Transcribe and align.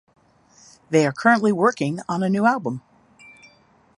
They 0.89 1.05
are 1.05 1.11
currently 1.11 1.51
working 1.51 1.99
on 2.09 2.23
a 2.23 2.29
new 2.29 2.43
album. 2.47 2.81